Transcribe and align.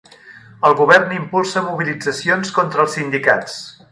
El 0.69 0.75
govern 0.79 1.11
impulsa 1.17 1.63
mobilitzacions 1.67 2.53
contra 2.57 2.85
els 2.87 2.99
sindicats 3.01 3.63